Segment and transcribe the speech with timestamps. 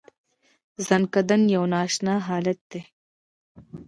[0.87, 2.81] ځنکدن یو نا اشنا حالت دی.